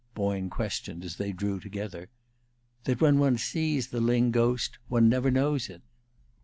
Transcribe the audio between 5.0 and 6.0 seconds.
never knows it."